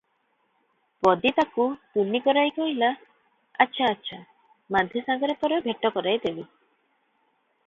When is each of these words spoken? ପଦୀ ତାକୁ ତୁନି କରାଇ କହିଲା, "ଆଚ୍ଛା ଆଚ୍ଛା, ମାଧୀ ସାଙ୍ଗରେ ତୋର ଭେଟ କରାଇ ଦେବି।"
ପଦୀ 1.07 1.31
ତାକୁ 1.39 1.65
ତୁନି 1.97 2.21
କରାଇ 2.27 2.53
କହିଲା, 2.57 2.89
"ଆଚ୍ଛା 3.67 3.91
ଆଚ୍ଛା, 3.91 4.19
ମାଧୀ 4.77 5.05
ସାଙ୍ଗରେ 5.11 5.37
ତୋର 5.45 5.61
ଭେଟ 5.69 5.93
କରାଇ 6.01 6.23
ଦେବି।" 6.27 6.45